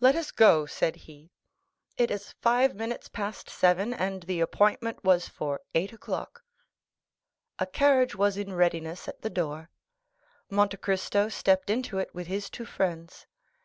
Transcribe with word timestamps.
"Let 0.00 0.16
us 0.16 0.32
go," 0.32 0.66
said 0.66 0.96
he; 1.06 1.30
"it 1.96 2.10
is 2.10 2.32
five 2.42 2.74
minutes 2.74 3.06
past 3.08 3.48
seven, 3.48 3.94
and 3.94 4.24
the 4.24 4.40
appointment 4.40 5.04
was 5.04 5.28
for 5.28 5.60
eight 5.76 5.92
o'clock." 5.92 6.42
A 7.60 7.66
carriage 7.66 8.16
was 8.16 8.36
in 8.36 8.52
readiness 8.54 9.06
at 9.06 9.22
the 9.22 9.30
door. 9.30 9.70
Monte 10.50 10.78
Cristo 10.78 11.28
stepped 11.28 11.70
into 11.70 11.98
it 11.98 12.12
with 12.12 12.26
his 12.26 12.50
two 12.50 12.64
friends. 12.66 13.28